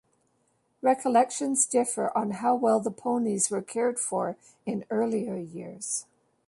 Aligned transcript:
Recollections 0.81 1.67
differ 1.67 2.11
on 2.17 2.31
how 2.31 2.55
well 2.55 2.79
the 2.79 2.89
ponies 2.89 3.51
were 3.51 3.61
cared 3.61 3.99
for 3.99 4.35
in 4.65 4.83
earlier 4.89 5.35
years. 5.37 6.07